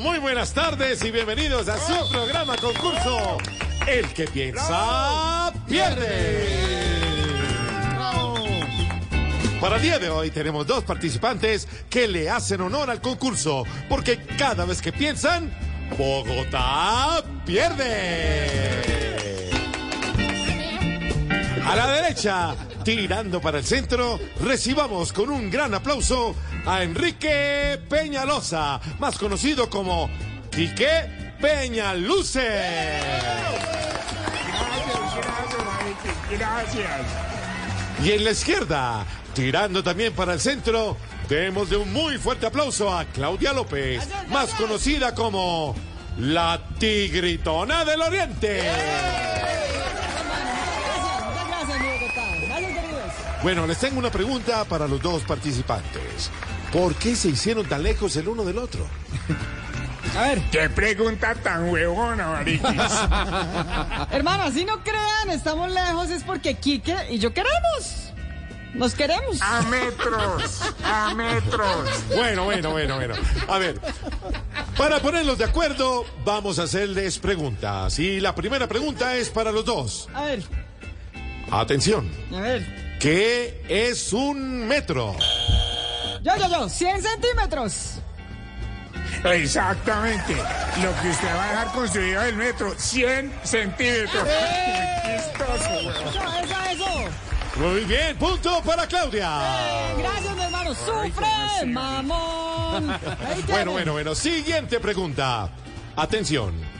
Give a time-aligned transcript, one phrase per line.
[0.00, 3.36] Muy, buenas tardes y bienvenidos a su programa concurso.
[3.86, 6.48] El que piensa, pierde.
[9.60, 14.24] Para el día de hoy tenemos dos participantes que le hacen honor al concurso, porque
[14.38, 15.52] cada vez que piensan,
[15.98, 18.70] Bogotá pierde.
[21.62, 26.34] A la derecha, tirando para el centro, recibamos con un gran aplauso
[26.66, 30.08] a Enrique Peñalosa, más conocido como
[30.50, 33.00] Quique Peñaluce.
[36.30, 37.00] Gracias.
[38.04, 40.96] Y en la izquierda, tirando también para el centro,
[41.28, 45.74] demos de un muy fuerte aplauso a Claudia López, más conocida como
[46.18, 49.39] la Tigritona del Oriente.
[53.42, 56.30] Bueno, les tengo una pregunta para los dos participantes.
[56.72, 58.86] ¿Por qué se hicieron tan lejos el uno del otro?
[60.16, 60.42] A ver.
[60.50, 62.62] Qué pregunta tan huevona, mariquis.
[64.10, 68.12] Hermano, así no crean, estamos lejos, es porque Quique y yo queremos.
[68.74, 69.40] Nos queremos.
[69.42, 71.86] A metros, a metros.
[72.14, 73.14] Bueno, bueno, bueno, bueno.
[73.48, 73.80] A ver,
[74.76, 77.98] para ponerlos de acuerdo, vamos a hacerles preguntas.
[77.98, 80.08] Y la primera pregunta es para los dos.
[80.14, 80.42] A ver,
[81.50, 82.08] Atención.
[82.34, 82.89] a ver.
[83.00, 85.16] ¿Qué es un metro?
[86.22, 87.94] Yo, yo, yo, 100 centímetros.
[89.24, 90.34] Exactamente.
[90.82, 94.22] Lo que usted va a dejar construido el metro, 100 centímetros.
[95.02, 96.08] Qué chistoso, huevón.
[96.08, 97.60] Eso, eso, eso.
[97.60, 99.30] Muy bien, punto para Claudia.
[99.44, 100.74] Eh, gracias, mi hermano.
[100.74, 102.98] Sufre, mamón.
[103.48, 104.14] Bueno, bueno, bueno.
[104.14, 105.48] Siguiente pregunta.
[105.96, 106.79] Atención.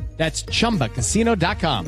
[0.17, 1.85] That's chumbacasino.com.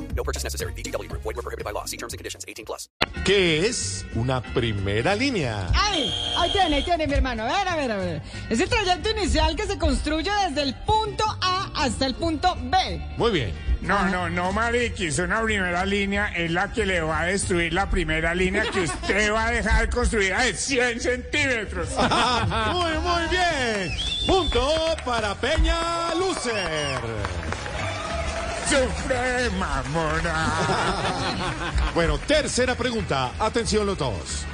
[3.25, 5.69] ¿Qué es una primera línea?
[5.73, 7.43] Ahí, ahí tiene, ahí tiene, mi hermano.
[7.43, 8.21] A ver, a ver, a ver.
[8.49, 13.01] Es el trayecto inicial que se construye desde el punto A hasta el punto B.
[13.17, 13.73] Muy bien.
[13.83, 15.19] No, no, no, mariquis.
[15.19, 19.33] Una primera línea es la que le va a destruir la primera línea que usted
[19.33, 21.89] va a dejar construida de 100 centímetros.
[22.73, 23.91] muy, muy bien.
[24.25, 27.52] Punto para Peña Lucer.
[28.69, 30.51] Sufre, mamona.
[31.93, 33.31] Bueno, tercera pregunta.
[33.39, 34.45] Atención los dos.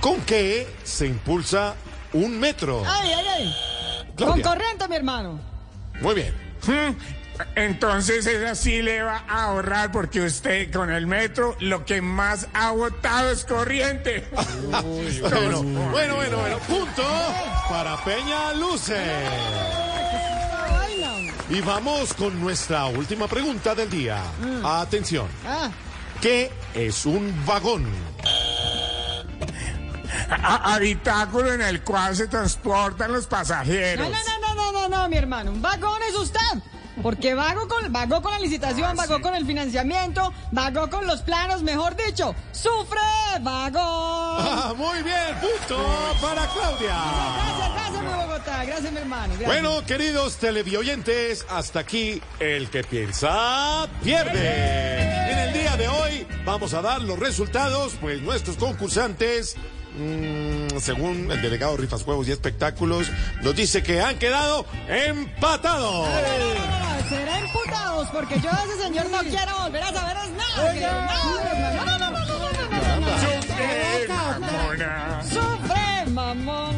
[0.00, 1.74] ¿Con qué se impulsa
[2.12, 2.82] un metro?
[2.86, 3.54] Ay, ay, ay.
[4.16, 4.44] Con Claudia.
[4.44, 5.40] corriente, mi hermano.
[6.00, 6.34] Muy bien.
[6.66, 6.96] Hmm,
[7.56, 12.48] Entonces esa sí le va a ahorrar porque usted con el metro lo que más
[12.54, 14.26] ha botado es corriente.
[14.70, 16.58] Bueno, bueno, bueno, bueno.
[16.60, 17.02] Punto
[17.68, 19.77] para Peña Lucer.
[21.48, 21.56] No.
[21.56, 24.22] Y vamos con nuestra última pregunta del día.
[24.64, 25.28] Atención.
[25.46, 25.70] Ah,
[26.20, 27.86] ¿Qué es un vagón?
[30.30, 34.08] A- habitáculo en el cual se transportan los no, pasajeros.
[34.08, 35.52] no, no, no, no, no, no, mi hermano.
[35.52, 36.38] Un vagón es usted.
[37.02, 41.62] Porque vago con, vago con la licitación, vago con el financiamiento, vago con los planos,
[41.62, 42.34] mejor dicho.
[42.52, 42.98] ¡Sufre,
[43.40, 43.82] vagón!
[44.40, 45.84] Ah, muy bien, punto
[46.20, 46.96] para Claudia.
[47.36, 48.64] Gracias, gracias, mi Bogotá.
[48.64, 49.34] Gracias, mi hermano.
[49.38, 49.46] Gracias.
[49.48, 55.02] Bueno, queridos televidentes, hasta aquí el que piensa pierde.
[55.32, 59.56] En el día de hoy vamos a dar los resultados, pues nuestros concursantes,
[59.98, 63.08] mm, según el delegado de Rifas Juegos y Espectáculos,
[63.42, 66.08] nos dice que han quedado empatados.
[67.08, 70.72] Ah, Será imputados porque yo de ese señor no quiero volver a saber es nada.
[70.74, 70.90] que- no,
[71.86, 73.18] no, no, no, no, no, no, no, no, no, no.
[73.18, 75.22] Sufre, mamona.
[75.24, 76.77] ¡Sufre, mamón!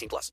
[0.01, 0.29] 18 plus.